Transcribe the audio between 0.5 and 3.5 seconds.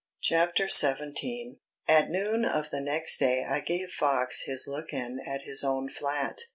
SEVENTEEN At noon of the next day